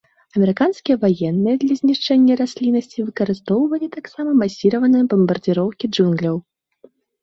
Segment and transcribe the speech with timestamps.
[0.37, 6.47] Амерыканскія ваенныя для знішчэння расліннасці выкарыстоўвалі таксама масіраваныя бамбардзіроўкі джунгляў.